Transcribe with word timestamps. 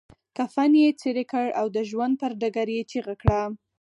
کفن 0.37 0.71
يې 0.81 0.89
څيري 0.99 1.25
کړ 1.31 1.45
او 1.59 1.65
د 1.75 1.77
ژوند 1.89 2.13
پر 2.21 2.31
ډګر 2.41 2.67
يې 2.75 2.81
چيغه 2.91 3.15
کړه. 3.21 3.41